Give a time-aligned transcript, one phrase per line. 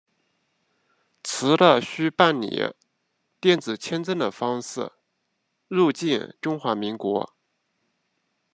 [1.23, 2.73] 持的需办理
[3.39, 4.91] 电子签证的方式
[5.67, 7.35] 入境中华民国。